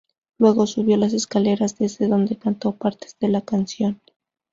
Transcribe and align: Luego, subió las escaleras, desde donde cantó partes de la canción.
Luego, 0.39 0.65
subió 0.65 0.97
las 0.97 1.13
escaleras, 1.13 1.77
desde 1.77 2.07
donde 2.07 2.35
cantó 2.35 2.71
partes 2.71 3.15
de 3.19 3.27
la 3.29 3.41
canción. 3.41 4.01